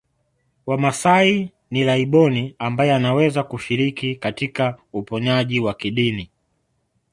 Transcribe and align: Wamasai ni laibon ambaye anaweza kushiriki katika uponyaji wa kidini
Wamasai 0.65 1.51
ni 1.71 1.83
laibon 1.83 2.53
ambaye 2.59 2.93
anaweza 2.93 3.43
kushiriki 3.43 4.15
katika 4.15 4.77
uponyaji 4.93 5.59
wa 5.59 5.73
kidini 5.73 6.29